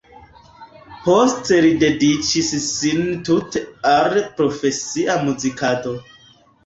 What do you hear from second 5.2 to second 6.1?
muzikado.